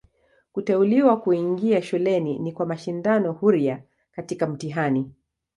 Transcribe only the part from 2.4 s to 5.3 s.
kwa mashindano huria katika mtihani.